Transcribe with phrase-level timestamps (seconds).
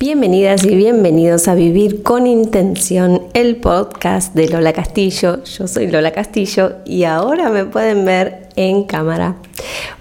[0.00, 5.44] Bienvenidas y bienvenidos a Vivir con Intención, el podcast de Lola Castillo.
[5.44, 9.36] Yo soy Lola Castillo y ahora me pueden ver en cámara.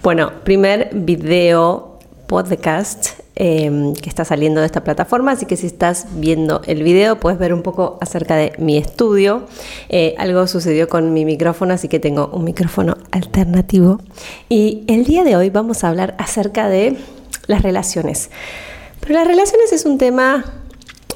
[0.01, 6.07] Bueno, primer video podcast em, que está saliendo de esta plataforma, así que si estás
[6.13, 9.47] viendo el video puedes ver un poco acerca de mi estudio.
[9.89, 13.99] Eh, algo sucedió con mi micrófono, así que tengo un micrófono alternativo.
[14.47, 16.95] Y el día de hoy vamos a hablar acerca de
[17.47, 18.29] las relaciones.
[18.99, 20.45] Pero las relaciones es un tema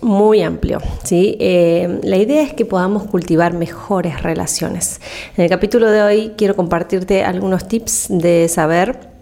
[0.02, 0.79] muy amplio.
[1.04, 1.37] ¿sí?
[1.39, 5.00] Eh, la idea es que podamos cultivar mejores relaciones.
[5.37, 9.14] En el capítulo de hoy quiero compartirte algunos tips de saber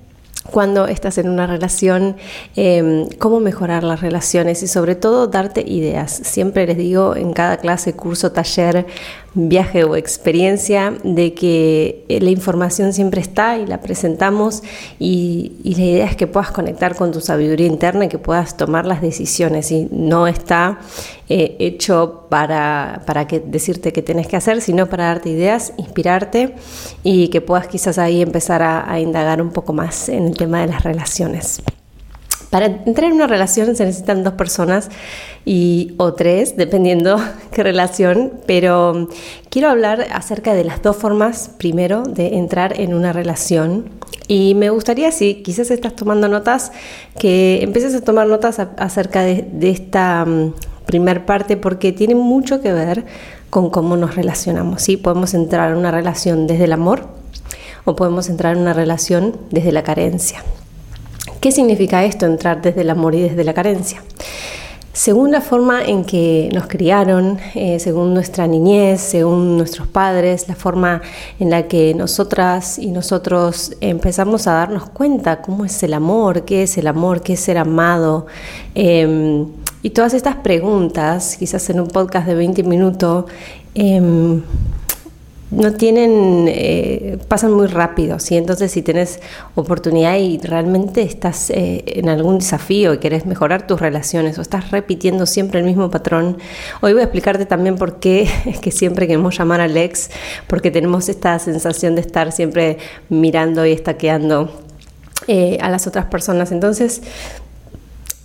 [0.50, 2.18] cuando estás en una relación,
[2.56, 6.12] em, cómo mejorar las relaciones y sobre todo darte ideas.
[6.12, 8.86] Siempre les digo en cada clase, curso, taller,
[9.34, 14.62] viaje o experiencia de que eh, la información siempre está y la presentamos
[15.00, 18.86] y, la idea es que puedas conectar con tu sabiduría interna y que puedas tomar
[18.86, 20.80] las decisiones y no está
[21.30, 26.56] eh, hecho para, para que, decirte qué tienes que hacer, sino para darte ideas, inspirarte
[27.04, 30.68] y que puedas quizás ahí empezar a indagar un poco más en el tema de
[30.68, 31.62] las relaciones.
[32.52, 34.90] Para entrar en una relación se necesitan dos personas
[35.46, 37.18] y, o tres, dependiendo
[37.52, 39.08] qué relación, pero
[39.50, 43.86] quiero hablar acerca de las dos formas, primero, de entrar en una relación.
[44.28, 46.74] Y me gustaría, si quizás estás tomando notas,
[47.18, 50.54] que empieces a tomar notas acerca de, esta mm,
[50.86, 53.06] primer parte, porque tiene mucho que ver
[53.50, 54.82] con cómo nos relacionamos.
[54.82, 54.98] ¿sí?
[54.98, 57.08] Podemos entrar en una relación desde el amor
[57.86, 60.44] o podemos entrar en una relación desde la carencia.
[61.42, 64.04] ¿Qué significa esto, entrar desde el amor y desde la carencia?
[64.94, 70.54] Según la forma en que nos criaron, eh, según nuestra niñez, según nuestros padres, la
[70.54, 71.02] forma
[71.40, 76.62] en la que nosotras y nosotros empezamos a darnos cuenta cómo es el amor, qué
[76.62, 78.28] es el amor, qué es ser amado.
[78.76, 79.48] Em,
[79.82, 83.26] y todas estas preguntas, quizás en un podcast de 20 minutos,
[83.74, 84.44] em,
[85.52, 88.38] no tienen, eh, pasan muy rápido, ¿sí?
[88.38, 89.20] Entonces si tienes
[89.56, 94.72] oportunidad y realmente estás eh, en algún desafío y quieres mejorar tus relaciones o estás
[94.72, 96.38] repitiendo siempre el mismo patrón,
[96.80, 100.10] hoy voy a explicarte también por qué es que siempre queremos llamar al ex,
[100.48, 102.78] porque tenemos esta sensación de estar siempre
[103.10, 104.50] mirando y estaqueando
[105.28, 106.52] eh, a las otras personas.
[106.52, 107.04] Entonces,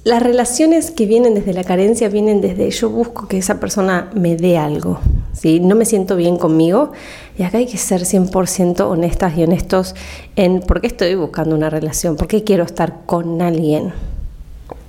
[0.06, 4.36] las relaciones que vienen desde la carencia vienen desde yo busco que esa persona me
[4.36, 5.00] dé algo,
[5.32, 5.58] ¿sí?
[5.58, 6.92] no me siento bien conmigo
[7.36, 9.96] y acá hay que ser 100% honestas y honestos
[10.36, 13.94] en por qué estoy buscando una relación, por qué quiero estar con alguien.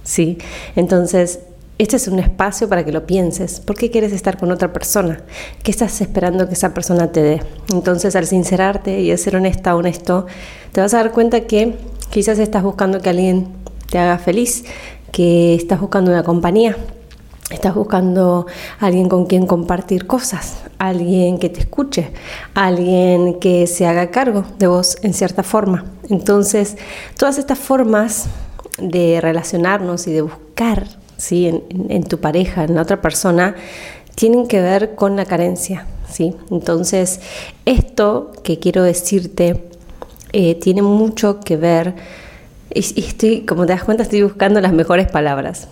[0.04, 0.38] ¿sí?
[0.76, 1.40] Entonces,
[1.80, 3.60] este es un espacio para que lo pienses.
[3.60, 5.22] ¿Por qué quieres estar con otra persona?
[5.64, 7.42] ¿Qué estás esperando que esa persona te dé?
[7.74, 10.28] Entonces, al sincerarte y de ser honesta, honesto,
[10.74, 11.74] te vas a dar cuenta que
[12.12, 13.48] quizás estás buscando que alguien
[13.90, 14.66] te haga feliz,
[15.12, 16.76] que estás buscando una compañía,
[17.50, 18.46] estás buscando
[18.80, 22.12] alguien con quien compartir cosas, alguien que te escuche,
[22.54, 25.86] alguien que se haga cargo de vos en cierta forma.
[26.10, 26.78] Entonces,
[27.18, 28.28] todas estas formas
[28.80, 31.48] de relacionarnos y de buscar ¿sí?
[31.48, 33.56] en, tu pareja, en otra persona,
[34.16, 35.86] tienen que ver con la carencia.
[36.10, 36.36] ¿sí?
[36.52, 37.20] Entonces,
[37.66, 39.64] esto que quiero decirte
[40.34, 41.96] eh, tiene mucho que ver
[42.74, 45.68] y, estoy, como te das cuenta, estoy buscando las mejores palabras.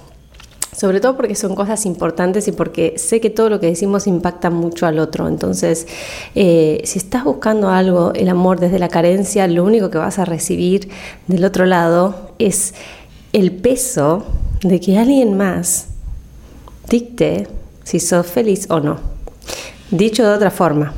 [0.76, 4.50] Sobre todo porque son cosas importantes y porque sé que todo lo que decimos impacta
[4.50, 5.30] mucho al otro.
[5.30, 5.88] Entonces,
[6.36, 10.26] eh, si estás buscando algo, el amor desde la carencia, lo único que vas a
[10.26, 10.90] recibir
[11.28, 12.74] del otro lado es
[13.32, 14.26] el peso
[14.64, 15.88] de que alguien más
[16.90, 17.48] dicte
[17.84, 19.00] si sos feliz o no.
[19.92, 20.94] Dicho de otra forma,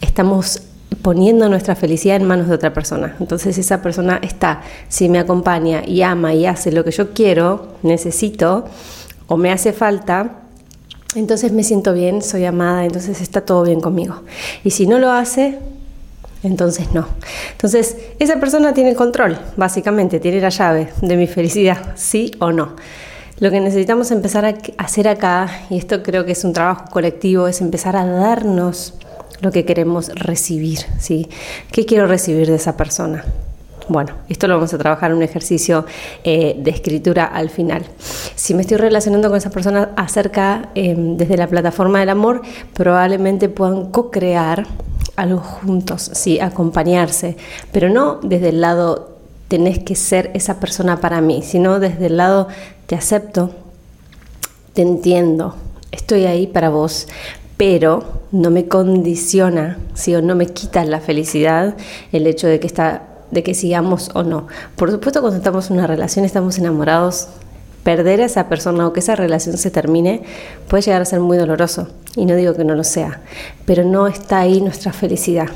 [0.00, 0.62] estamos
[1.06, 3.14] poniendo nuestra felicidad en manos de otra persona.
[3.20, 7.68] Entonces esa persona está, si me acompaña y ama y hace lo que yo quiero,
[7.84, 8.64] necesito
[9.28, 10.40] o me hace falta,
[11.14, 14.22] entonces me siento bien, soy amada, entonces está todo bien conmigo.
[14.64, 15.60] Y si no lo hace,
[16.42, 17.06] entonces no.
[17.52, 22.50] Entonces esa persona tiene el control, básicamente, tiene la llave de mi felicidad, sí o
[22.50, 22.74] no.
[23.38, 27.46] Lo que necesitamos empezar a hacer acá, y esto creo que es un trabajo colectivo,
[27.46, 28.94] es empezar a darnos
[29.40, 31.28] lo que queremos recibir, ¿sí?
[31.70, 33.24] ¿Qué quiero recibir de esa persona?
[33.88, 35.86] Bueno, esto lo vamos a trabajar en un ejercicio
[36.24, 37.84] eh, de escritura al final.
[38.34, 42.42] Si me estoy relacionando con esa persona acerca em, desde la plataforma del amor,
[42.74, 44.66] probablemente puedan co-crear
[45.14, 47.36] algo juntos, sí, acompañarse,
[47.70, 49.16] pero no desde el lado
[49.48, 52.48] tenés que ser esa persona para mí, sino desde el lado
[52.86, 53.50] te acepto,
[54.74, 55.54] te entiendo,
[55.92, 57.06] estoy ahí para vos,
[57.56, 60.14] pero no me condiciona, ¿sí?
[60.14, 61.76] o no me quita la felicidad
[62.12, 64.46] el hecho de que, está, de que sigamos o no.
[64.76, 67.28] Por supuesto, cuando estamos en una relación, estamos enamorados
[67.82, 70.22] perder a esa persona o que esa relación se termine
[70.66, 71.88] puede llegar a ser muy doloroso.
[72.16, 73.20] Y no digo que no lo sea,
[73.64, 75.48] pero no está ahí nuestra felicidad.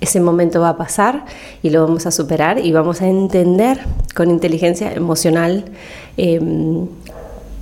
[0.00, 1.24] Ese momento va a pasar
[1.62, 3.80] y lo vamos a superar y vamos a entender
[4.14, 5.64] con inteligencia emocional
[6.16, 6.86] em,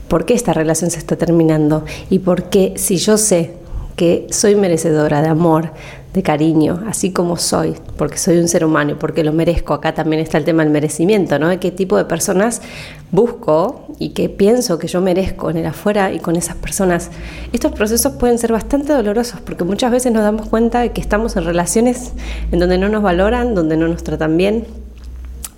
[0.09, 3.60] por qué esta relación se está terminando y por qué si yo sé
[4.01, 5.73] que soy merecedora de amor,
[6.15, 9.75] de cariño, así como soy, porque soy un ser humano y porque lo merezco.
[9.75, 11.51] Acá también está el tema del merecimiento, ¿no?
[11.51, 12.63] De qué tipo de personas
[13.11, 17.11] busco y qué pienso que yo merezco en el afuera y con esas personas.
[17.53, 21.37] Estos procesos pueden ser bastante dolorosos porque muchas veces nos damos cuenta de que estamos
[21.37, 22.13] en relaciones
[22.53, 24.65] en donde no nos valoran, donde no nos tratan bien,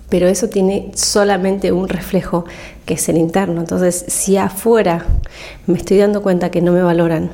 [0.09, 2.43] pero eso tiene solamente un reflejo
[2.85, 3.61] que es el interno.
[3.61, 5.05] Entonces, si afuera
[5.65, 7.31] me estoy dando cuenta que no me valoran,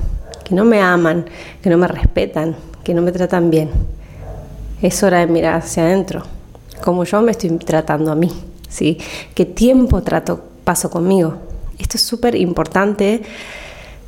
[0.50, 1.25] que no me aman,
[1.62, 3.69] que no me respetan, que no me tratan bien.
[4.81, 6.24] Es hora de mirar hacia adentro,
[6.84, 8.31] como yo me estoy tratando a mí,
[8.68, 8.98] ¿sí?
[9.36, 11.36] ¿Qué tiempo trato, paso conmigo?
[11.78, 13.22] Esto es súper importante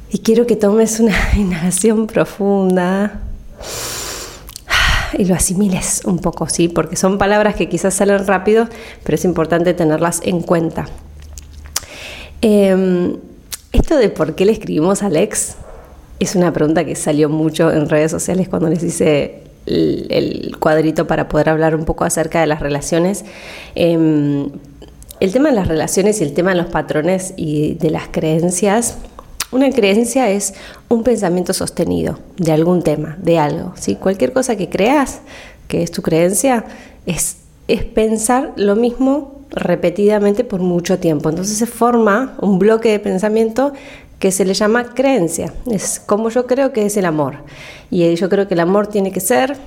[0.10, 3.22] y quiero que tomes una inhalación profunda
[5.16, 6.70] y lo asimiles un poco, ¿sí?
[6.70, 8.68] Porque son palabras que quizás salen rápido,
[9.04, 10.88] pero es importante tenerlas en cuenta.
[12.42, 13.18] Em,
[13.74, 15.58] esto de por qué le escribimos a Alex
[16.22, 21.28] es una pregunta que salió mucho en redes sociales cuando les hice el, cuadrito para
[21.28, 23.26] poder hablar un poco acerca de las relaciones.
[23.74, 24.50] Em,
[25.20, 28.98] el tema de las relaciones y el tema de los patrones y de las creencias.
[29.52, 30.54] Una creencia es
[30.90, 33.74] un pensamiento sostenido de algún tema, de algo.
[33.76, 33.96] ¿sí?
[33.96, 35.22] Cualquier cosa que creas,
[35.68, 36.66] que es tu creencia,
[37.06, 37.38] es,
[37.68, 41.30] es pensar lo mismo repetidamente por mucho tiempo.
[41.30, 43.74] Entonces se forma un bloque de pensamiento
[44.22, 45.52] que se le llama creencia.
[45.70, 47.38] Es como yo creo que es el amor.
[47.90, 49.58] Y yo creo que el amor tiene que ser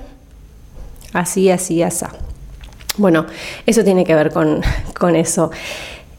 [1.12, 2.06] así, así, así.
[2.96, 3.26] Bueno,
[3.66, 4.62] eso tiene que ver con,
[4.98, 5.50] con eso.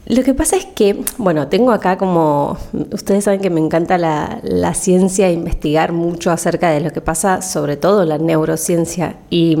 [0.08, 2.56] Lo que pasa es que, bueno, tengo acá como,
[2.92, 7.76] ustedes saben que me encanta la, ciencia, investigar mucho acerca de lo que pasa, sobre
[7.76, 9.56] todo la neurociencia y,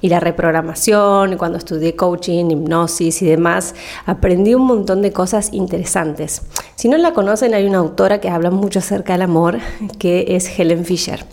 [0.00, 3.74] y, la reprogramación, cuando estudié coaching, hipnosis y demás,
[4.06, 6.42] aprendí un montón de cosas interesantes.
[6.76, 9.58] Si no la conocen, hay una autora que habla mucho acerca del amor,
[9.98, 11.24] que es Helen Fisher.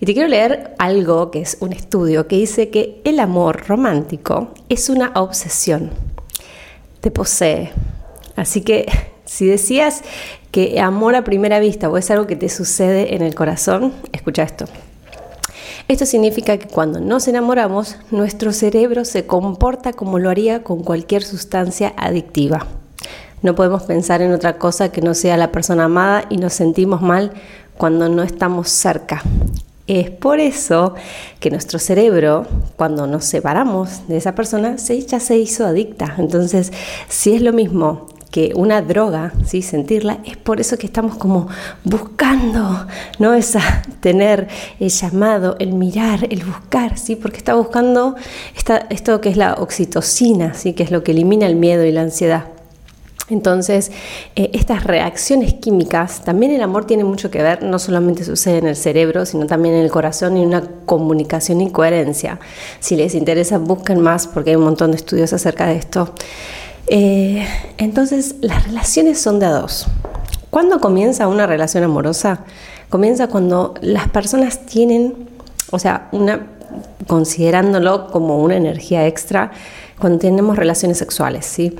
[0.00, 4.48] Y te quiero leer algo que es un estudio que dice que el amor romántico
[4.70, 5.90] es una obsesión,
[7.02, 7.70] te posee
[8.38, 8.86] Así que
[9.24, 10.02] si decías
[10.50, 14.44] que amor a primera vista o es algo que te sucede en el corazón, escucha
[14.44, 14.64] esto.
[15.88, 21.22] Esto significa que cuando nos enamoramos, nuestro cerebro se comporta como lo haría con cualquier
[21.22, 22.66] sustancia adictiva.
[23.40, 27.00] No podemos pensar en otra cosa que no sea la persona amada y nos sentimos
[27.00, 27.32] mal
[27.76, 29.22] cuando no estamos cerca.
[29.86, 30.94] Es por eso
[31.40, 32.46] que nuestro cerebro,
[32.76, 36.16] cuando nos separamos de esa persona, ya se hizo adicta.
[36.18, 36.72] Entonces,
[37.08, 39.62] si es lo mismo que una droga, ¿sí?
[39.62, 41.48] sentirla, es por eso que estamos como
[41.84, 42.86] buscando,
[43.18, 43.34] ¿no?
[43.34, 44.48] Esa, tener
[44.78, 47.16] el llamado, el mirar, el buscar, ¿sí?
[47.16, 48.16] porque está buscando
[48.56, 50.74] esta, esto que es la oxitocina, ¿sí?
[50.74, 52.44] que es lo que elimina el miedo y la ansiedad.
[53.30, 53.92] Entonces,
[54.36, 58.66] eh, estas reacciones químicas, también el amor tiene mucho que ver, no solamente sucede en
[58.66, 62.40] el cerebro, sino también en el corazón y una comunicación y coherencia.
[62.80, 66.14] Si les interesa, busquen más porque hay un montón de estudios acerca de esto.
[66.90, 67.46] Eh,
[67.76, 69.86] entonces, las relaciones son de a dos.
[70.50, 72.40] ¿Cuándo comienza una relación amorosa?
[72.88, 75.28] Comienza cuando las personas tienen,
[75.70, 76.46] o sea, una,
[77.06, 79.52] considerándolo como una energía extra,
[79.98, 81.76] cuando tenemos relaciones sexuales, ¿sí?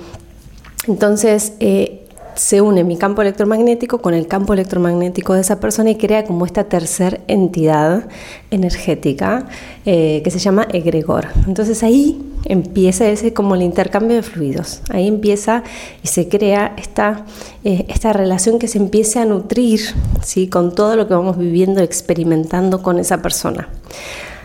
[0.87, 5.97] Entonces, eh, se une mi campo electromagnético con el campo electromagnético de esa persona y
[5.97, 8.09] crea como esta tercera entidad
[8.51, 9.47] energética
[9.85, 11.27] eh, que se llama egregor.
[11.49, 14.81] Entonces ahí empieza ese como el intercambio de fluidos.
[14.89, 15.63] Ahí empieza
[16.03, 17.25] y se crea esta,
[17.65, 19.81] eh, esta relación que se empieza a nutrir
[20.25, 20.49] ¿sí?
[20.49, 23.69] con todo lo que vamos viviendo, experimentando con esa persona.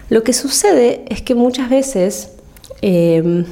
[0.09, 2.29] Lo que sucede es que muchas veces
[2.81, 3.45] eh,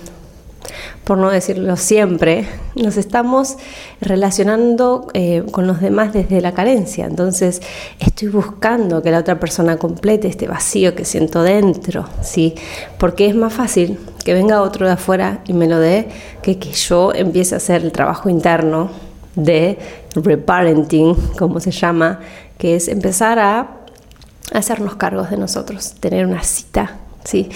[1.03, 3.57] por no decirlo siempre, nos estamos
[3.99, 7.05] relacionando eh, con los demás desde la carencia.
[7.05, 7.61] Entonces,
[7.99, 12.55] estoy buscando que la otra persona complete este vacío que siento dentro, ¿sí?
[12.97, 16.07] Porque es más fácil que venga otro de afuera y me lo dé
[16.41, 18.91] que que yo empiece a hacer el trabajo interno
[19.35, 19.77] de
[20.15, 22.19] reparenting, como se llama,
[22.57, 23.81] que es empezar a
[24.53, 27.49] hacernos cargos de nosotros, tener una cita ¿sí?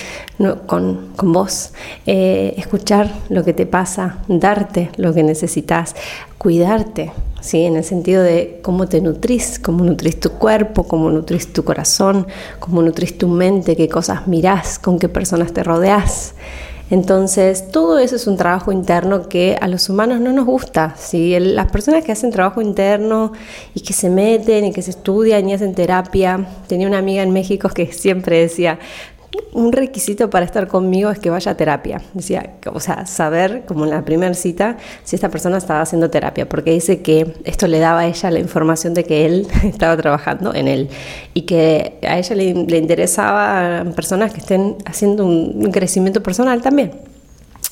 [0.66, 1.74] con, vos,
[2.06, 5.96] eh, escuchar lo que te pasa, darte lo que necesitas,
[6.38, 7.64] cuidarte, ¿sí?
[7.64, 12.28] en el sentido de cómo te nutrís, cómo nutrís tu cuerpo, cómo nutrís tu corazón,
[12.60, 16.36] cómo nutrís tu mente, qué cosas mirás, con qué personas te rodeas.
[16.92, 20.94] Entonces, todo eso es un trabajo interno que a los humanos no nos gusta.
[20.98, 21.36] ¿sí?
[21.40, 23.32] las personas que hacen trabajo interno
[23.74, 27.32] y que se meten y que se estudian y hacen terapia, tenía una amiga en
[27.32, 28.78] México que siempre decía,
[29.54, 32.02] un requisito para estar conmigo es que vaya a terapia.
[32.14, 36.48] Decía, o sea, saber, como en la primera cita, si esta persona estaba haciendo terapia,
[36.48, 40.54] porque dice que esto le daba a ella la información de que él estaba trabajando
[40.54, 40.90] en él
[41.34, 46.92] y que a ella le, le interesaba personas que estén haciendo un crecimiento personal también.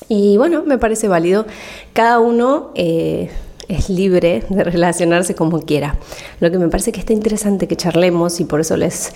[0.08, 1.46] Y bueno, me parece válido.
[1.92, 2.70] Cada uno...
[2.74, 3.30] Eh,
[3.74, 5.96] es libre de relacionarse como quiera.
[6.40, 9.12] Lo que me parece que está interesante que charlemos, y por eso les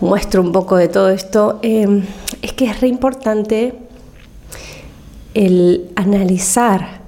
[0.00, 2.02] muestro un poco de todo esto, em,
[2.42, 3.74] es que es re importante
[5.34, 7.00] el analizar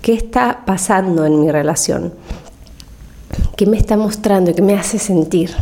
[0.00, 2.12] qué está pasando en mi relación,
[3.56, 5.54] qué me está mostrando y qué me hace sentir.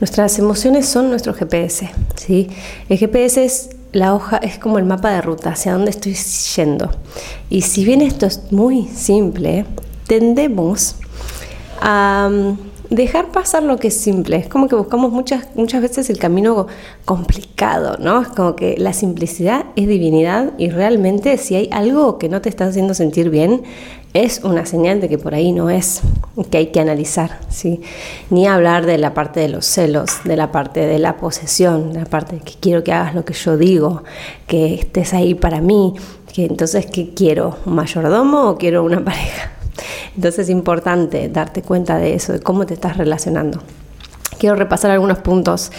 [0.00, 1.90] Nuestras emociones son nuestro GPS.
[2.16, 2.48] ¿sí?
[2.88, 6.90] El GPS es la hoja es como el mapa de ruta, hacia dónde estoy yendo.
[7.50, 9.66] Y si bien esto es muy simple,
[10.06, 10.96] tendemos
[11.80, 14.36] a mm, dejar pasar lo que es simple.
[14.36, 16.66] Es como que buscamos muchas, muchas veces el camino
[17.04, 18.22] complicado, ¿no?
[18.22, 22.48] Es como que la simplicidad es divinidad y realmente si hay algo que no te
[22.48, 23.62] está haciendo sentir bien,
[24.14, 26.02] es una señal de que por ahí no es,
[26.50, 27.80] que hay que analizar, ¿sí?
[28.30, 32.00] Ni hablar de la parte de los celos, de la parte de la posesión, de
[32.00, 34.02] la parte de que quiero que hagas lo que yo digo,
[34.46, 35.94] que estés ahí para mí,
[36.32, 37.56] que entonces, ¿qué quiero?
[37.64, 39.52] ¿Un mayordomo o quiero una pareja?
[40.14, 43.62] Entonces es importante darte cuenta de eso, de cómo te estás relacionando
[44.42, 45.70] quiero repasar algunos puntos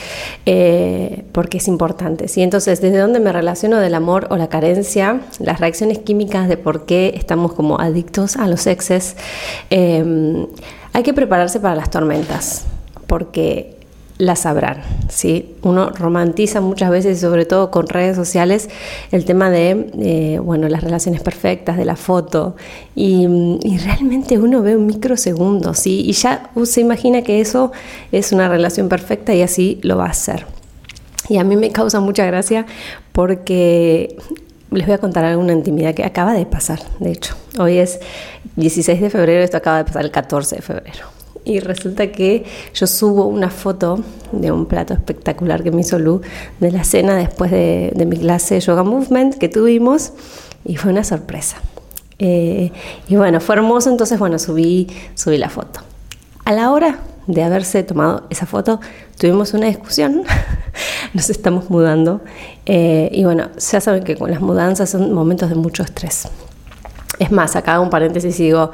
[0.45, 2.29] eh, porque es importante.
[2.29, 2.41] ¿sí?
[2.41, 5.19] Entonces, ¿desde dónde me relaciono del amor o la carencia?
[5.39, 9.17] Las reacciones químicas de por qué estamos como adictos a los exes.
[9.69, 10.47] Eh,
[10.93, 12.63] hay que prepararse para las tormentas
[13.05, 13.82] porque
[14.17, 14.81] la sabrán.
[15.09, 15.55] ¿sí?
[15.63, 18.69] Uno romantiza muchas veces, sobre todo con redes sociales,
[19.11, 22.55] el tema de eh, bueno, las relaciones perfectas, de la foto,
[22.95, 23.27] y,
[23.83, 26.03] realmente uno ve un microsegundo ¿sí?
[26.05, 27.71] y ya se imagina que eso
[28.11, 30.45] es una relación perfecta y así lo va a ser.
[31.29, 32.65] Y a mí me causa mucha gracia
[33.11, 34.17] porque
[34.71, 37.35] les voy a contar alguna intimidad que acaba de pasar, de hecho.
[37.59, 37.99] Hoy es
[38.55, 41.12] 16 de febrero, esto acaba de pasar el 14 de febrero
[41.45, 43.99] y resulta que yo subo una foto
[44.31, 46.21] de un plato espectacular que me hizo Lu
[46.59, 50.13] de la cena después de, mi clase de Yoga Movement que tuvimos
[50.65, 51.57] y fue una sorpresa.
[52.19, 52.71] Eh,
[53.07, 55.81] y bueno, fue hermoso, entonces bueno, subí, subí la foto.
[56.45, 58.79] A la hora de haberse tomado esa foto,
[59.17, 60.23] tuvimos una discusión,
[61.13, 62.21] nos estamos mudando
[62.65, 66.27] eh, y bueno, ya saben que con las mudanzas son momentos de mucho estrés.
[67.19, 68.71] Es más, acá un paréntesis y digo,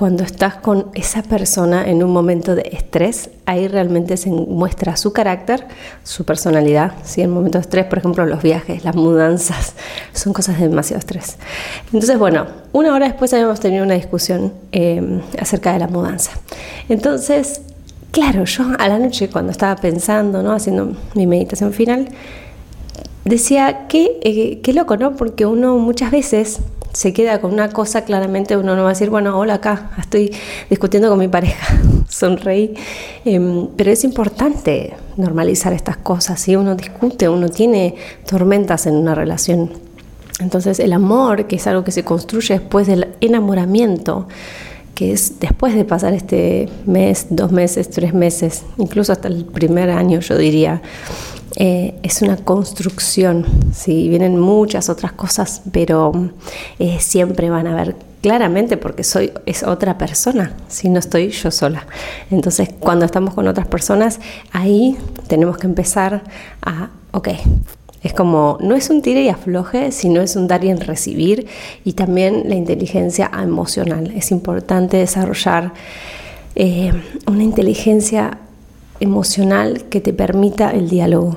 [0.00, 5.12] cuando estás con esa persona en un momento de estrés, ahí realmente se muestra su
[5.12, 5.66] carácter,
[6.04, 6.94] su personalidad.
[7.04, 7.20] ¿sí?
[7.20, 9.74] En momentos de estrés, por ejemplo, los viajes, las mudanzas,
[10.14, 11.36] son cosas de demasiado estrés.
[11.92, 16.30] Entonces, bueno, una hora después habíamos tenido una discusión em, acerca de la mudanza.
[16.88, 17.60] Entonces,
[18.10, 20.52] claro, yo a la noche cuando estaba pensando, ¿no?
[20.52, 22.08] haciendo mi meditación final,
[23.26, 25.14] decía, qué, eh, qué loco, ¿no?
[25.14, 26.60] Porque uno muchas veces
[26.92, 30.32] se queda con una cosa, claramente uno no va a decir, bueno, hola acá, estoy
[30.68, 32.74] discutiendo con mi pareja, sonreí.
[33.24, 37.94] Em, pero es importante normalizar estas cosas, si uno discute, uno tiene
[38.26, 39.70] tormentas en una relación.
[40.40, 44.26] Entonces el amor, que es algo que se construye después del enamoramiento,
[44.94, 49.90] que es después de pasar este mes, dos meses, tres meses, incluso hasta el primer
[49.90, 50.82] año, yo diría,
[51.56, 54.08] eh, es una construcción, ¿sí?
[54.08, 56.12] vienen muchas otras cosas, pero
[56.78, 61.50] eh, siempre van a ver claramente porque soy es otra persona, si no estoy yo
[61.50, 61.86] sola.
[62.30, 64.20] Entonces, cuando estamos con otras personas,
[64.52, 66.22] ahí tenemos que empezar
[66.62, 67.28] a, ok,
[68.02, 71.46] es como, no es un tire y afloje, sino es un dar y recibir
[71.84, 74.12] y también la inteligencia emocional.
[74.16, 75.72] Es importante desarrollar
[76.54, 76.92] eh,
[77.26, 78.38] una inteligencia
[79.00, 81.36] emocional que te permita el diálogo.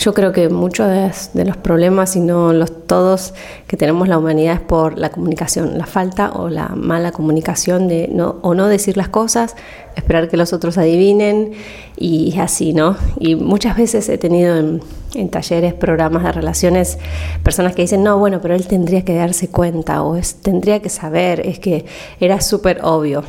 [0.00, 0.88] Yo creo que muchos
[1.32, 3.34] de, los problemas, y no los todos
[3.66, 8.08] que tenemos la humanidad, es por la comunicación, la falta o la mala comunicación de
[8.12, 9.54] no, o no decir las cosas,
[9.94, 11.52] esperar que los otros adivinen
[11.96, 12.96] y así, ¿no?
[13.18, 14.82] Y muchas veces he tenido en,
[15.14, 16.98] en talleres, programas de relaciones,
[17.42, 20.88] personas que dicen, no, bueno, pero él tendría que darse cuenta o es, tendría que
[20.88, 21.86] saber, es que
[22.20, 23.22] era súper obvio.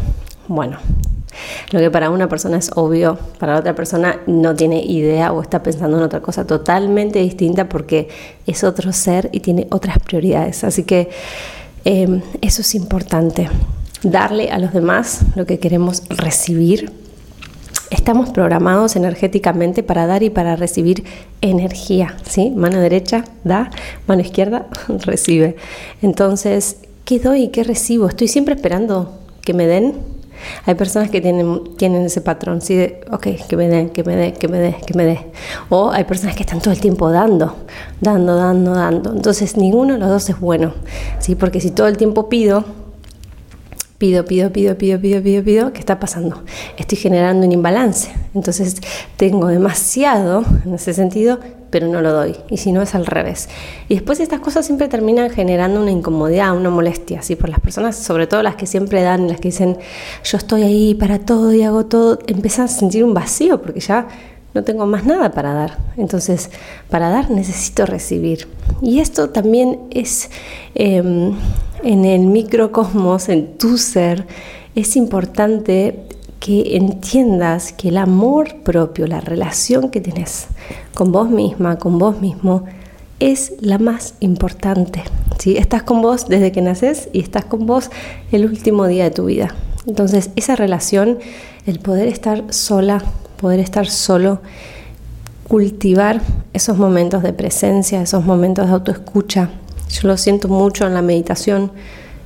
[0.48, 0.78] Bueno,
[1.72, 5.64] lo que para una persona es obvio, para otra persona no tiene idea o está
[5.64, 8.10] pensando en otra cosa totalmente distinta porque
[8.46, 10.64] es otro ser y tiene otras prioridades.
[10.64, 11.10] Así que
[11.86, 13.50] em, eso es importante,
[14.04, 16.92] darle a los demás lo que queremos recibir
[17.90, 21.04] estamos programados energéticamente para dar y para recibir
[21.42, 22.52] energía, ¿sí?
[22.52, 23.70] Mano derecha da,
[24.08, 25.56] mano izquierda recibe.
[26.02, 28.08] Entonces, ¿qué doy y qué recibo?
[28.08, 30.17] Estoy siempre esperando que me den.
[30.66, 32.76] Hay personas que tienen, tienen ese patrón, ¿sí?
[32.76, 35.20] De, ok, que me den, que me dé, que me dé, que me dé.
[35.70, 37.56] O hay personas que están todo el tiempo dando,
[38.02, 39.14] dando, dando, dando.
[39.14, 40.74] Entonces, ninguno de los dos es bueno,
[41.20, 41.36] ¿sí?
[41.36, 42.66] Porque si todo el tiempo pido,
[43.98, 46.44] pido, pido, pido, pido, pido, pido, pido, ¿qué está pasando?
[46.78, 48.12] Estoy generando un imbalance.
[48.36, 48.76] Entonces
[49.18, 51.40] tengo demasiado en ese sentido,
[51.72, 52.36] pero no lo doy.
[52.50, 53.50] Y si no es al revés.
[53.90, 57.36] Y después estas cosas siempre terminan generando una incomodidad, una molestia, ¿sí?
[57.36, 59.78] Por las personas, sobre todo las que siempre dan, las que dicen,
[60.24, 64.08] yo estoy ahí para todo y hago todo, empiezan a sentir un vacío porque ya
[64.54, 65.78] no tengo más nada para dar.
[65.98, 66.50] Entonces,
[66.90, 68.48] para dar necesito recibir.
[68.82, 70.30] Y esto también es
[70.76, 71.34] em,
[71.84, 74.26] en el microcosmos, en tu ser,
[74.76, 76.08] es importante
[76.40, 80.48] que entiendas que el amor propio, la relación que tienes
[80.94, 82.64] con vos misma, con vos mismo,
[83.20, 85.04] es la más importante.
[85.40, 85.58] ¿sí?
[85.58, 87.90] Estás con vos desde que naces y estás con vos
[88.32, 89.56] el último día de tu vida.
[89.88, 91.18] Entonces, esa relación,
[91.66, 93.02] el poder estar sola,
[93.38, 94.42] poder estar solo,
[95.48, 96.22] cultivar
[96.54, 99.50] esos momentos de presencia, esos momentos de autoescucha.
[99.90, 101.72] Yo lo siento mucho en la meditación.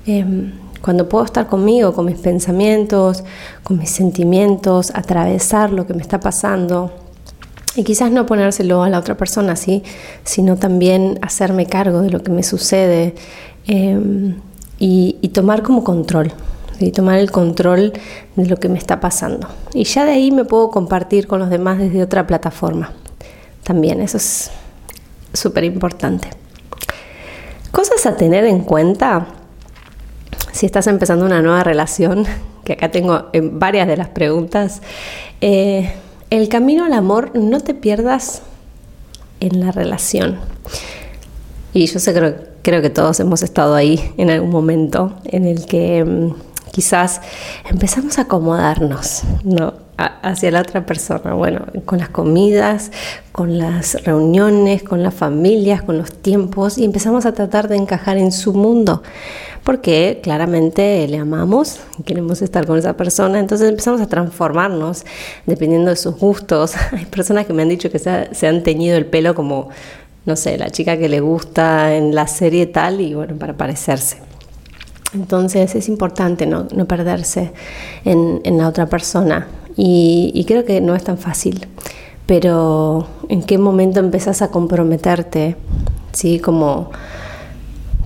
[0.06, 0.52] Em,
[0.82, 3.24] cuando puedo estar conmigo, con mis pensamientos,
[3.64, 6.92] con mis sentimientos, atravesar lo que me está pasando,
[7.76, 9.84] y quizás no ponérselo a la otra persona, ¿sí?
[10.24, 13.16] sino también hacerme cargo de lo que me sucede
[13.66, 14.36] em,
[14.78, 16.34] y, y, tomar como control,
[16.78, 16.92] ¿sí?
[16.92, 17.94] tomar el control
[18.36, 19.48] de lo que me está pasando.
[19.74, 22.92] Y ya de ahí me puedo compartir con los demás desde otra plataforma.
[23.64, 24.52] También eso es
[25.34, 26.30] súper importante.
[27.72, 29.28] Cosas a tener en cuenta
[30.52, 32.26] si estás empezando una nueva relación,
[32.66, 34.82] que acá tengo en varias de las preguntas.
[35.42, 35.94] Eh,
[36.30, 38.42] el camino al amor, no te pierdas
[39.40, 40.40] en la relación.
[41.74, 45.66] Y yo sé, creo, creo que todos hemos estado ahí en algún momento en el
[45.66, 47.22] que mm, quizás
[47.70, 49.92] empezamos a acomodarnos, ¿no?
[50.24, 52.92] hacia la otra persona, bueno, con las comidas,
[53.32, 58.18] con las reuniones, con las familias, con los tiempos, y empezamos a tratar de encajar
[58.18, 59.04] en su mundo,
[59.64, 65.06] porque claramente le amamos y queremos estar con esa persona, entonces empezamos a transformarnos
[65.46, 66.74] dependiendo de sus gustos.
[66.92, 69.70] Hay personas que me han dicho que se, se han teñido el pelo como,
[70.26, 74.18] no sé, la chica que le gusta en la serie tal, y bueno, para parecerse.
[75.14, 77.52] Entonces es importante no, perderse
[78.06, 81.68] en, la otra persona y, creo que no es tan fácil,
[82.26, 85.58] pero en qué momento empezás a comprometerte,
[86.14, 86.40] ¿sí?
[86.40, 86.92] Como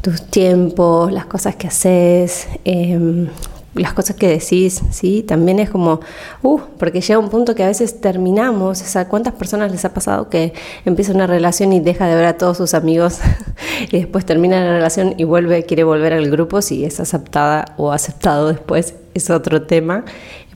[0.02, 3.28] tus tiempos, las cosas que haces, em,
[3.76, 5.24] las cosas que decís, ¿sí?
[5.24, 6.00] También es como,
[6.44, 9.94] uh, porque llega un punto que a veces terminamos, o sea, ¿cuántas personas les ha
[9.94, 10.54] pasado que
[10.86, 13.20] empieza una relación y deja de ver a todos sus amigos
[13.92, 17.92] y después termina la relación y vuelve, quiere volver al grupo, si es aceptada o
[17.92, 20.06] aceptado después, es otro tema,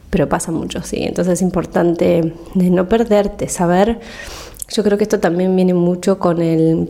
[0.09, 1.03] pero pasa mucho, ¿sí?
[1.03, 3.99] Entonces es importante de no perderte, saber,
[4.69, 6.89] yo creo que esto también viene mucho con el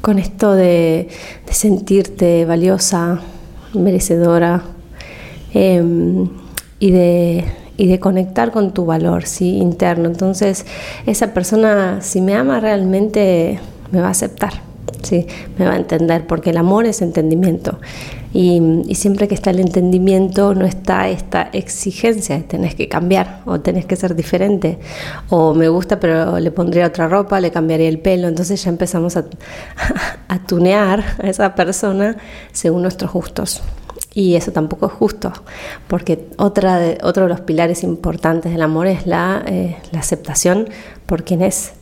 [0.00, 1.08] con esto de,
[1.44, 3.20] de sentirte valiosa,
[3.74, 4.62] merecedora
[5.54, 6.28] em,
[6.78, 7.44] y, de,
[7.76, 9.56] y de conectar con tu valor ¿sí?
[9.58, 10.08] interno.
[10.08, 10.66] Entonces,
[11.06, 14.68] esa persona, si me ama realmente, me va a aceptar.
[15.02, 15.26] ¿sí?
[15.58, 17.78] me va a entender, porque el amor es entendimiento.
[18.32, 23.40] Y, y, siempre que está el entendimiento no está esta exigencia de tenés que cambiar
[23.46, 24.78] o tenés que ser diferente.
[25.30, 28.28] O me gusta pero le pondría otra ropa, le cambiaría el pelo.
[28.28, 29.24] Entonces ya empezamos a,
[30.46, 32.16] tunear a esa persona
[32.52, 33.62] según nuestros gustos.
[34.14, 35.32] Y eso tampoco es justo,
[35.86, 40.68] porque otra de, otro de los pilares importantes del amor es la, eh, aceptación
[41.06, 41.72] por quien es.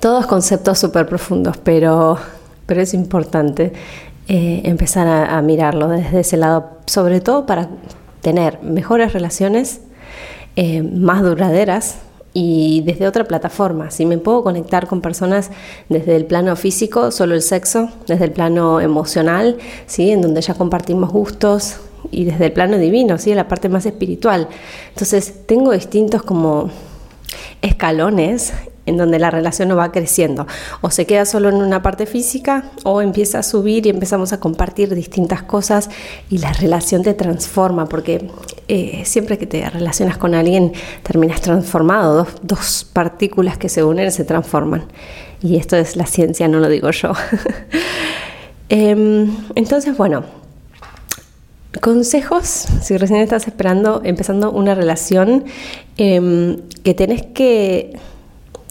[0.00, 2.18] Todos conceptos súper profundos, pero,
[2.66, 3.72] pero es importante
[4.28, 7.68] eh, empezar a, mirarlo desde ese lado, sobre todo para
[8.22, 9.82] tener mejores relaciones,
[10.56, 11.98] eh, más duraderas
[12.32, 13.90] y desde otra plataforma.
[13.90, 15.50] Si me puedo conectar con personas
[15.88, 20.10] desde el plano físico, solo el sexo, desde el plano emocional, ¿sí?
[20.10, 23.34] en donde ya compartimos gustos, y desde el plano divino, ¿sí?
[23.34, 24.48] la parte más espiritual.
[24.90, 26.70] Entonces tengo distintos como
[27.62, 28.52] escalones
[28.86, 30.46] en donde la relación no va creciendo.
[30.80, 34.40] O se queda solo en una parte física o empieza a subir y empezamos a
[34.40, 35.90] compartir distintas cosas
[36.30, 38.28] y la relación te transforma, porque
[38.68, 44.24] eh, siempre que te relacionas con alguien terminas transformado, dos, partículas que se unen se
[44.24, 44.84] transforman.
[45.42, 47.12] Y esto es la ciencia, no lo digo yo.
[48.70, 50.24] Em, entonces, bueno,
[51.82, 55.44] consejos, si recién estás esperando, empezando una relación,
[55.98, 57.92] em, que tenés que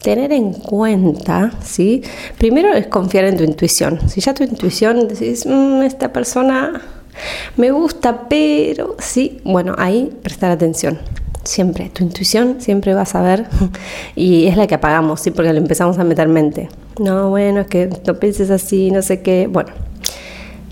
[0.03, 2.03] tener en cuenta, ¿sí?
[2.37, 3.99] Primero es confiar en tu intuición.
[4.09, 6.81] Si ya tu intuición decís, mm, esta persona
[7.55, 10.99] me gusta, pero sí, bueno, ahí prestar atención.
[11.43, 13.47] Siempre, tu intuición siempre va a saber
[14.15, 15.31] y es la que apagamos, ¿sí?
[15.31, 16.69] Porque le empezamos a meter mente.
[16.99, 19.47] No, bueno, es que no pienses así, no sé qué.
[19.47, 19.71] Bueno,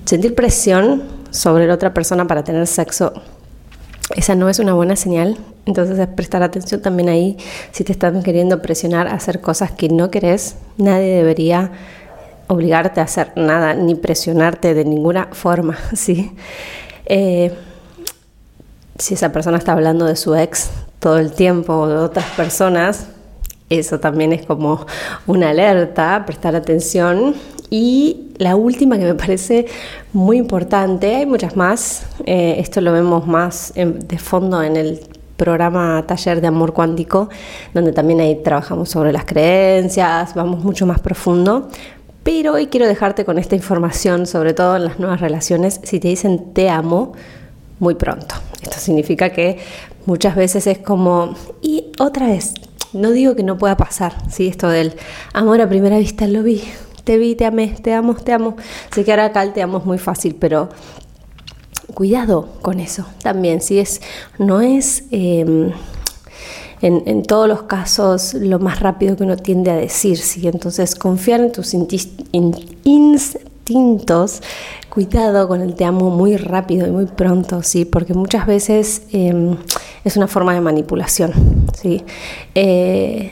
[0.04, 3.13] sentir presión sobre la otra persona para tener sexo,
[4.15, 5.38] esa no es una buena señal.
[5.65, 7.38] Entonces es prestar atención también ahí
[7.71, 10.56] si te están queriendo presionar a hacer cosas que no querés.
[10.78, 11.71] Nadie debería
[12.47, 16.36] obligarte a hacer nada ni presionarte de ninguna forma, ¿sí?
[17.06, 17.54] Eh,
[18.97, 20.69] si esa persona está hablando de su ex
[21.00, 23.08] todo el tiempo o de otras personas,
[23.69, 24.86] eso también es como
[25.28, 27.36] una alerta, prestar atención.
[27.74, 29.66] Y la última que me parece
[30.12, 35.00] muy importante, hay muchas más, eh, esto lo vemos más de fondo en el
[35.38, 37.30] programa Taller de Amor Cuántico,
[37.74, 41.70] donde también ahí trabajamos sobre las creencias, vamos mucho más profundo.
[42.24, 46.10] Pero hoy quiero dejarte con esta información, sobre todo en las nuevas relaciones, si te
[46.10, 47.14] dicen te amo,
[47.80, 48.36] muy pronto.
[48.62, 49.60] Esto significa que
[50.06, 52.54] muchas veces es como, y otra vez,
[52.92, 54.48] no digo que no pueda pasar, ¿sí?
[54.48, 54.94] Esto del
[55.34, 56.62] amor a primera vista lo vi,
[57.04, 58.56] te vi, te amé, te amo, te amo.
[58.94, 60.70] Sé que ahora acá el te amo es muy fácil, pero
[61.94, 64.02] cuidado con eso también, si es,
[64.38, 65.04] no es...
[65.12, 65.72] Em,
[66.82, 70.48] en, todos los casos lo más rápido que uno tiende a decir, ¿sí?
[70.48, 71.76] Entonces confiar en tus
[72.84, 74.42] instintos,
[74.90, 77.86] cuidado con el te amo muy rápido y muy pronto, ¿sí?
[77.86, 79.58] Porque muchas veces em,
[80.04, 81.34] es una forma de manipulación,
[81.80, 82.04] ¿sí?
[82.56, 83.32] Eh,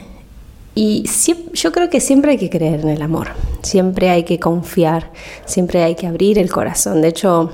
[0.82, 1.04] y
[1.52, 3.32] yo creo que siempre hay que creer en el amor,
[3.64, 5.12] siempre hay que confiar,
[5.44, 7.02] siempre hay que abrir el corazón.
[7.02, 7.52] De hecho,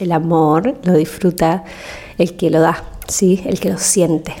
[0.00, 1.62] el amor lo disfruta
[2.18, 3.40] el que lo da, ¿sí?
[3.46, 4.34] el que lo siente.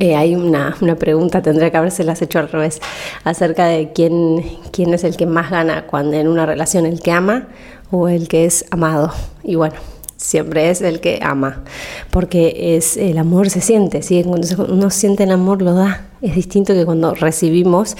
[0.00, 2.80] Eh, hay una, una, pregunta, tendría que habérselas hecho al revés,
[3.22, 7.12] acerca de quién, quién es el que más gana cuando en una relación, el que
[7.12, 7.46] ama
[7.92, 9.12] o el que es amado.
[9.44, 9.76] Y bueno,
[10.18, 11.62] siempre es el que ama,
[12.10, 14.22] porque es el amor se siente, ¿sí?
[14.24, 17.96] cuando uno siente el amor lo da, es distinto que cuando recibimos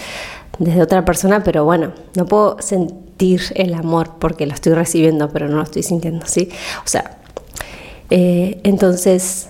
[0.59, 5.48] desde otra persona, pero bueno, no puedo sentir el amor porque lo estoy recibiendo, pero
[5.48, 6.50] no lo estoy sintiendo, ¿sí?
[6.85, 7.18] O sea,
[8.11, 9.48] eh, entonces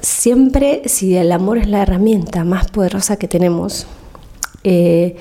[0.00, 3.86] siempre si el amor es la herramienta más poderosa que tenemos,
[4.64, 5.16] eh,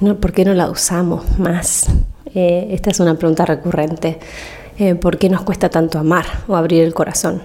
[0.00, 1.86] no, ¿por qué no la usamos más?
[2.34, 4.18] Eh, esta es una pregunta recurrente.
[4.78, 7.42] Eh, ¿Por qué nos cuesta tanto amar o abrir el corazón?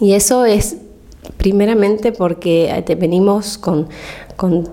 [0.00, 0.76] Y eso es
[1.38, 3.88] primeramente porque venimos con,
[4.36, 4.68] con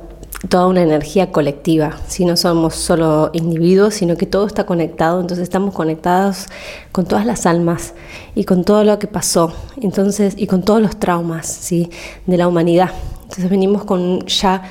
[0.49, 5.43] toda una energía colectiva, si no somos solo individuos, sino que todo está conectado, entonces
[5.43, 6.45] estamos conectados
[6.91, 7.93] con todas las almas
[8.35, 11.89] y con todo lo que pasó, entonces y con todos los traumas, ¿sí?
[12.27, 12.91] de la humanidad.
[13.23, 14.61] Entonces venimos con ya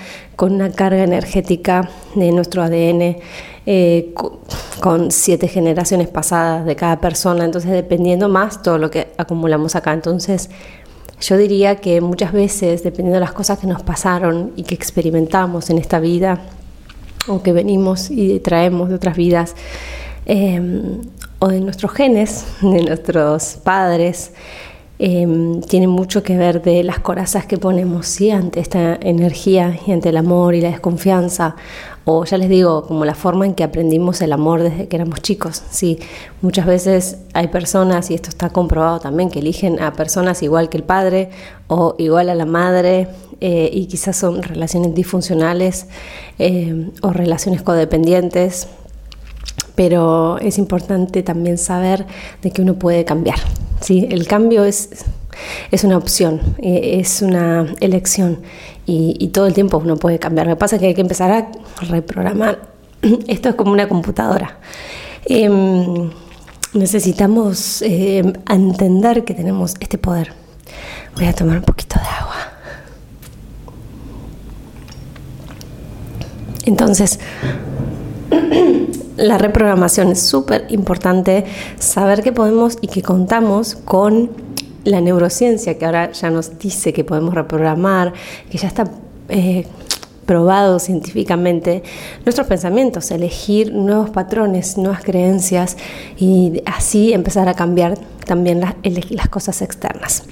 [0.43, 3.17] con una carga energética de nuestro ADN
[3.65, 4.13] eh,
[4.81, 9.93] con siete generaciones pasadas de cada persona, entonces dependiendo más todo lo que acumulamos acá,
[9.93, 10.51] entonces
[11.21, 15.71] yo diría que muchas veces, dependiendo de las cosas que nos pasaron y que experimentamos
[15.71, 16.41] en esta vida,
[17.29, 19.55] o que venimos y traemos de otras vidas,
[20.27, 21.03] em,
[21.39, 24.33] o de nuestros genes, de nuestros padres,
[25.05, 28.31] eh, tiene mucho que ver de las corazas que ponemos ¿sí?
[28.31, 31.57] ante esta energía y ante el amor y la desconfianza,
[32.05, 35.21] o ya les digo, como la forma en que aprendimos el amor desde que éramos
[35.21, 35.61] chicos.
[35.71, 35.99] Sí,
[36.41, 40.77] muchas veces hay personas, y esto está comprobado también, que eligen a personas igual que
[40.77, 41.31] el padre
[41.67, 43.09] o igual a la madre,
[43.41, 45.89] eh, y quizás son relaciones disfuncionales
[46.39, 48.69] eh, o relaciones codependientes
[49.75, 52.07] pero es importante también saber
[52.43, 53.39] de que uno puede cambiar.
[53.81, 54.07] ¿sí?
[54.11, 55.05] El cambio es,
[55.71, 58.39] es una opción, eh, es una elección
[58.87, 60.47] y, todo el tiempo uno puede cambiar.
[60.47, 61.49] Lo que pasa es que hay que empezar a
[61.89, 62.61] reprogramar.
[63.27, 64.59] Esto es como una computadora.
[65.25, 66.11] Em,
[66.75, 70.33] necesitamos em, entender que tenemos este poder.
[71.15, 72.53] Voy a tomar un poquito de agua.
[76.65, 77.19] Entonces,
[79.23, 81.45] la reprogramación es súper importante,
[81.79, 84.31] saber que podemos y que contamos con
[84.85, 88.13] la neurociencia, que ahora ya nos dice que podemos reprogramar,
[88.51, 88.91] que ya está
[89.29, 89.65] eh,
[90.27, 91.85] probado científicamente,
[92.25, 95.77] nuestros pensamientos, elegir nuevos patrones, nuevas creencias
[96.19, 98.75] y así empezar a cambiar también las,
[99.11, 100.25] las cosas externas.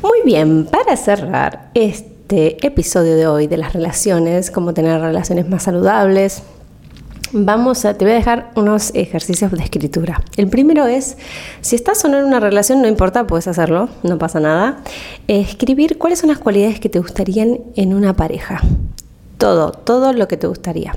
[0.00, 5.64] Muy bien, para cerrar este episodio de hoy de las relaciones, cómo tener relaciones más
[5.64, 6.44] saludables,
[7.32, 10.20] Vamos a, te voy a dejar unos ejercicios de escritura.
[10.36, 11.16] El primero es,
[11.60, 14.82] si estás o no en una relación, no importa, puedes hacerlo, no pasa nada.
[15.28, 18.60] Escribir cuáles son las cualidades que te gustarían en una pareja.
[19.38, 20.96] Todo, todo lo que te gustaría.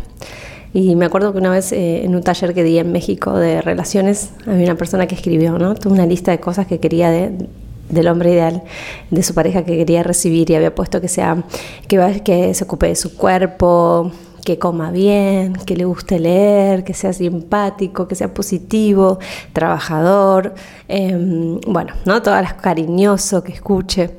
[0.73, 3.61] Y me acuerdo que una vez eh, en un taller que di en México de
[3.61, 5.75] relaciones, había una persona que escribió, ¿no?
[5.75, 8.63] Tuvo una lista de cosas que quería del hombre ideal,
[9.11, 11.43] de su pareja que quería recibir y había puesto que sea,
[11.87, 14.11] que, que se ocupe de su cuerpo,
[14.43, 19.19] que coma bien, que le guste leer, que sea simpático, que sea positivo,
[19.53, 20.53] trabajador,
[20.87, 22.21] em, bueno, ¿no?
[22.21, 24.11] Todas las cariñoso, que escuche.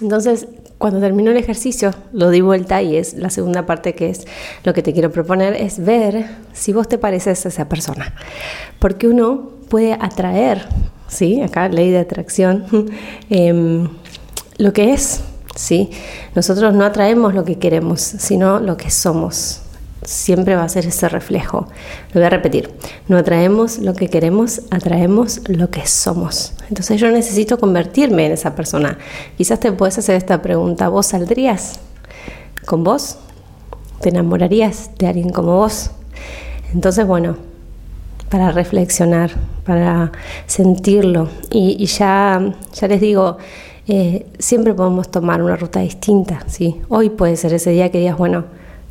[0.00, 0.46] Entonces,
[0.78, 4.26] cuando terminó el ejercicio, lo di vuelta y es la segunda parte que es
[4.64, 8.14] lo que te quiero proponer, es ver si vos te pareces a esa persona.
[8.78, 10.66] Porque uno puede atraer,
[11.08, 11.40] ¿sí?
[11.40, 12.66] Acá ley de atracción,
[13.30, 13.88] em,
[14.58, 15.22] lo que es
[15.56, 15.90] ¿sí?
[16.34, 19.62] Nosotros no atraemos lo que queremos, sino lo que somos.
[20.04, 21.66] Siempre va a ser ese reflejo.
[22.12, 22.70] Lo voy a repetir.
[23.08, 26.52] No atraemos lo que queremos, atraemos lo que somos.
[26.68, 28.98] Entonces yo necesito convertirme en esa persona.
[29.36, 30.88] Quizás te puedes hacer esta pregunta.
[30.88, 31.80] ¿Vos saldrías
[32.66, 33.16] con vos?
[34.00, 35.90] ¿Te enamorarías de alguien como vos?
[36.72, 37.36] Entonces, bueno,
[38.28, 39.30] para reflexionar,
[39.64, 40.12] para
[40.46, 41.28] sentirlo.
[41.50, 43.38] Y, ya, ya les digo,
[43.88, 46.40] eh, siempre podemos tomar una ruta distinta.
[46.46, 46.80] ¿sí?
[46.88, 48.44] Hoy puede ser ese día que digas, bueno,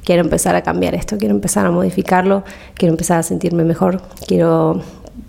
[0.03, 2.43] quiero empezar a cambiar esto, quiero empezar a modificarlo,
[2.75, 4.81] quiero empezar a sentirme mejor, quiero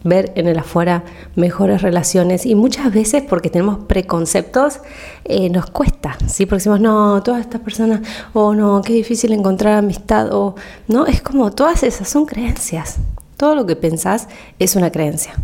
[0.04, 1.02] ver en el afuera
[1.34, 4.80] mejores relaciones y muchas veces porque tenemos preconceptos
[5.24, 6.46] eh, nos cuesta, ¿sí?
[6.46, 8.00] Porque decimos, no, todas estas personas,
[8.32, 10.54] o no, qué difícil encontrar amistad, o
[10.86, 12.98] no, es como todas esas son creencias.
[13.36, 15.34] Todo lo que pensás es una creencia.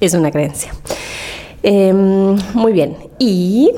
[0.00, 0.72] Es una creencia.
[1.62, 2.96] Em, muy bien.
[3.18, 3.72] Y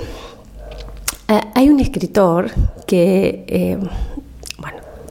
[1.28, 2.50] eh, hay un escritor
[2.86, 3.78] que, eh,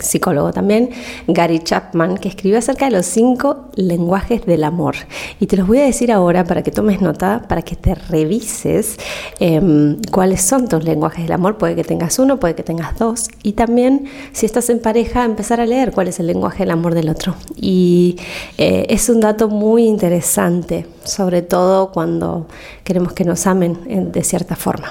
[0.01, 0.89] psicólogo también,
[1.27, 4.95] Gary Chapman, que escribió acerca de los cinco lenguajes del amor.
[5.39, 8.97] Y te los voy a decir ahora para que tomes nota, para que te revises
[9.39, 11.57] em, cuáles son tus lenguajes del amor.
[11.57, 13.27] Puede que tengas uno, puede que tengas dos.
[13.43, 16.93] Y también, si estás en pareja, empezar a leer cuál es el lenguaje del amor
[16.93, 17.35] del otro.
[17.55, 18.17] Y
[18.57, 22.47] eh, es un dato muy interesante, sobre todo cuando
[22.83, 24.89] queremos que nos amen de cierta forma.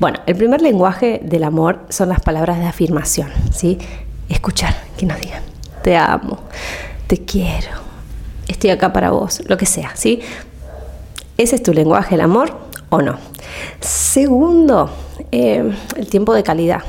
[0.00, 3.78] Bueno, el primer lenguaje del amor son las palabras de afirmación, ¿sí?
[4.28, 5.42] Escuchar que nos digan,
[5.82, 6.38] te amo,
[7.06, 7.70] te quiero,
[8.48, 10.20] estoy acá para vos, lo que sea, ¿sí?
[11.36, 12.56] ¿Ese es tu lenguaje, el amor
[12.90, 13.18] o no?
[13.80, 14.88] Segundo,
[15.32, 16.82] eh, el tiempo de calidad.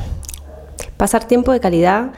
[0.97, 2.11] Pasar tiempo de calidad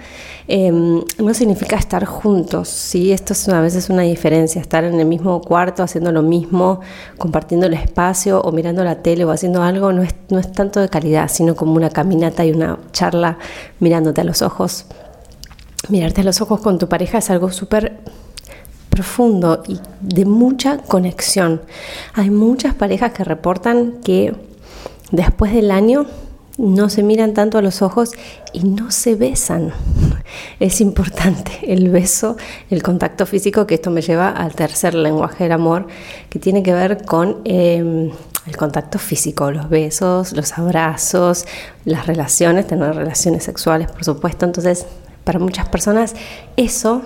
[0.47, 3.11] em, no significa estar juntos, ¿sí?
[3.11, 6.81] Esto es a veces una diferencia, estar en el mismo cuarto haciendo lo mismo,
[7.17, 10.79] compartiendo el espacio o mirando la tele o haciendo algo, no es, no es tanto
[10.79, 13.37] de calidad, sino como una caminata y una charla
[13.79, 14.85] mirándote a los ojos,
[15.89, 17.99] mirarte a los ojos con tu pareja es algo súper
[18.89, 21.61] profundo y de mucha conexión.
[22.13, 24.33] Hay muchas parejas que reportan que
[25.11, 26.07] después del año
[26.57, 28.11] no se miran tanto a los ojos
[28.53, 29.71] y no se besan.
[30.59, 32.35] Es importante el beso,
[32.69, 35.87] el contacto físico, que esto me lleva al tercer lenguaje del amor,
[36.29, 38.11] que tiene que ver con em,
[38.47, 41.45] el contacto físico, los besos, los abrazos,
[41.85, 44.45] las relaciones, tener relaciones sexuales, por supuesto.
[44.45, 44.85] Entonces,
[45.27, 46.15] para muchas personas
[46.55, 47.01] eso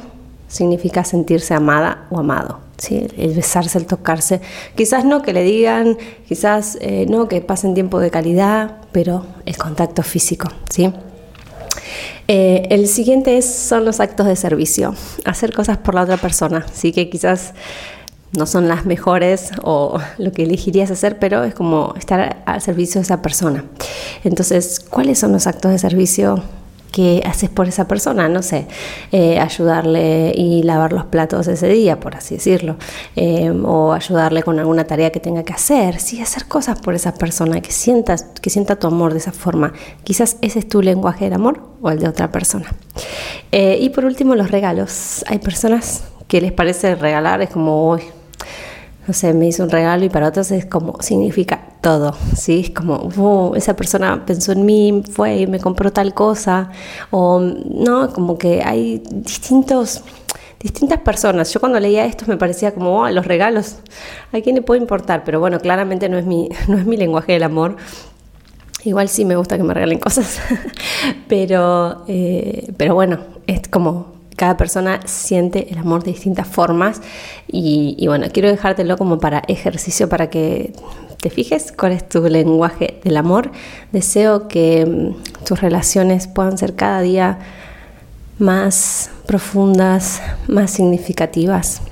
[0.47, 2.59] significa sentirse amada o amado.
[2.77, 3.07] ¿sí?
[3.17, 4.41] El besarse, el tocarse.
[4.75, 9.57] Quizás no que le digan, quizás eh, no que pasen tiempo de calidad, pero el
[9.57, 10.49] contacto físico.
[10.69, 10.93] ¿sí?
[12.27, 14.93] Eh, el siguiente son los actos de servicio,
[15.25, 17.53] hacer cosas por la otra persona, sí que quizás
[18.37, 23.01] no son las mejores o lo que elegirías hacer, pero es como estar al servicio
[23.01, 23.65] de esa persona.
[24.23, 26.43] Entonces, ¿cuáles son los actos de servicio
[26.91, 28.67] ¿Qué haces por esa persona, no sé,
[29.13, 32.75] eh, ayudarle y lavar los platos ese día, por así decirlo,
[33.15, 37.13] eh, o ayudarle con alguna tarea que tenga que hacer, sí, hacer cosas por esa
[37.13, 39.71] persona, que, sientas, que sienta tu amor de esa forma.
[40.03, 42.73] Quizás ese es tu lenguaje del amor o el de otra persona.
[43.53, 45.23] Eh, y por último, los regalos.
[45.27, 48.01] Hay personas que les parece regalar, es como, hoy
[49.07, 52.59] no sé, me hizo un regalo y para otros es como, significa todo, ¿sí?
[52.59, 56.69] Es como, esa persona pensó en mí, fue y me compró tal cosa,
[57.09, 60.03] o no, como que hay distintos
[60.59, 61.51] distintas personas.
[61.51, 63.77] Yo cuando leía esto me parecía como, oh, los regalos,
[64.31, 65.23] ¿a quién le puede importar?
[65.23, 67.77] Pero bueno, claramente no es mi, no es mi lenguaje del amor.
[68.83, 70.39] Igual sí me gusta que me regalen cosas,
[71.27, 76.99] pero, eh, pero bueno, es como cada persona siente el amor de distintas formas
[77.47, 80.73] y, bueno, quiero dejártelo como para ejercicio para que
[81.19, 83.51] te fijes cuál es tu lenguaje del amor.
[83.91, 87.37] Deseo que mm, tus relaciones puedan ser cada día
[88.39, 91.83] más profundas, más significativas,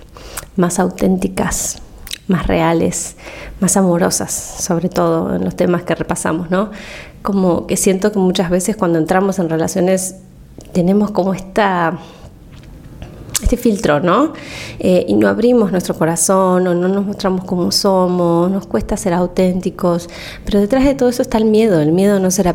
[0.56, 1.84] más auténticas,
[2.26, 3.16] más reales,
[3.60, 6.72] más amorosas, sobre todo en los temas que repasamos, ¿no?
[7.22, 10.16] Como que siento que muchas veces cuando entramos en relaciones
[10.74, 12.00] tenemos como esta
[13.42, 14.34] este filtro, ¿no?
[14.80, 19.14] Eh, y no abrimos nuestro corazón o no nos mostramos como somos, nos cuesta ser
[19.14, 20.10] auténticos,
[20.46, 22.48] pero detrás de todo eso está el miedo, el miedo a no ser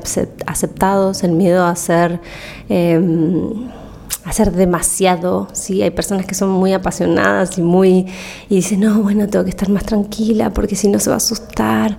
[0.47, 2.21] aceptados, el miedo a ser...
[2.69, 3.84] Em,
[4.25, 5.83] hacer demasiado, ¿sí?
[5.83, 8.07] Hay personas que son muy apasionadas y muy
[8.49, 11.19] y dicen, no, bueno, tengo que estar más tranquila porque si no se va a
[11.19, 11.99] asustar.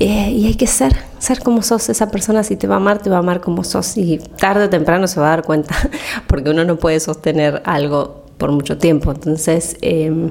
[0.00, 2.98] Eh, y hay que ser, ser como sos esa persona, si te va a amar,
[2.98, 5.74] te va a amar como sos y tarde o temprano se va a dar cuenta
[6.26, 9.10] porque uno no puede sostener algo por mucho tiempo.
[9.10, 10.30] Entonces, em,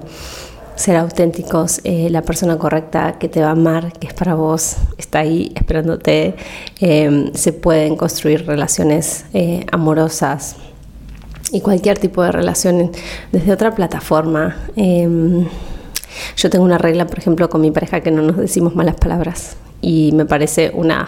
[0.75, 4.77] ser auténticos, eh, la persona correcta que te va a amar, que es para vos,
[4.97, 6.35] está ahí esperándote.
[6.79, 10.55] Em, se pueden construir relaciones eh, amorosas,
[11.51, 12.91] y cualquier tipo de relación
[13.31, 14.57] desde otra plataforma.
[14.75, 15.45] Em,
[16.35, 19.57] yo tengo una regla, por ejemplo, con mi pareja que no nos decimos malas palabras
[19.81, 21.07] y me parece una,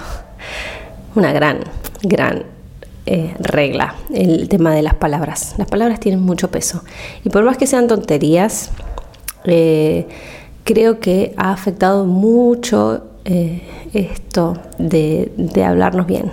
[1.16, 1.60] una gran,
[2.04, 2.44] gran
[3.06, 5.56] eh, regla el tema de las palabras.
[5.58, 6.84] Las palabras tienen mucho peso
[7.24, 8.72] y por más que sean tonterías,
[9.46, 10.08] eh,
[10.64, 16.32] creo que ha afectado mucho eh, esto de, de hablarnos bien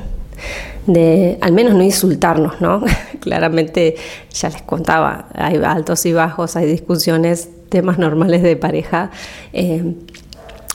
[0.87, 2.83] de al menos no insultarnos, ¿no?
[3.20, 3.96] Claramente
[4.33, 9.11] ya les contaba, hay altos y bajos, hay discusiones, temas normales de pareja.
[9.53, 9.94] Eh,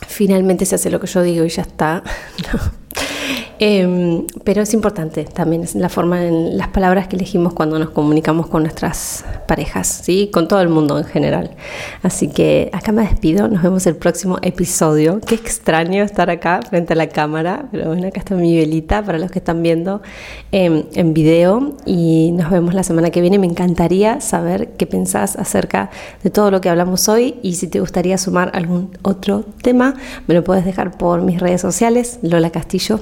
[0.08, 2.04] finalmente se hace lo que yo digo y ya está.
[3.63, 8.47] Em, pero es importante también la forma en las palabras que elegimos cuando nos comunicamos
[8.47, 10.32] con nuestras parejas, ¿sí?
[10.34, 11.52] con todo el mundo en general.
[12.02, 15.21] Así que acá me despido, nos vemos el próximo episodio.
[15.24, 19.19] Qué extraño estar acá frente a la cámara, pero bueno, acá está mi velita para
[19.19, 20.02] los que están viendo
[20.52, 23.38] em, en video y nos vemos la semana que viene.
[23.38, 25.91] Me encantaría saber qué pensás acerca
[26.24, 29.93] de todo lo que hablamos hoy y si te gustaría sumar algún otro tema,
[30.26, 33.00] me lo puedes dejar por mis redes sociales, Lola Castillo,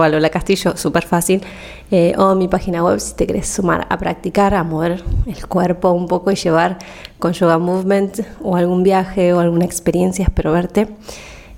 [0.00, 1.42] arroba Lola Castillo, súper fácil,
[1.90, 5.92] eh, o mi página web si te querés sumar a practicar, a mover el cuerpo
[5.92, 6.78] un poco y llevar
[7.18, 10.88] con Yoga Movement o algún viaje o alguna experiencia, espero verte.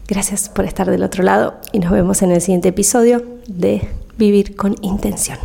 [0.09, 4.57] Gracias por estar del otro lado y nos vemos en el siguiente episodio de Vivir
[4.57, 5.38] con Intención.